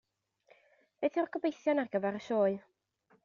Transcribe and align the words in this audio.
Beth 1.03 1.19
yw'r 1.19 1.29
gobeithion 1.35 1.83
ar 1.83 1.93
gyfer 1.97 2.19
y 2.21 2.25
sioe? 2.31 2.57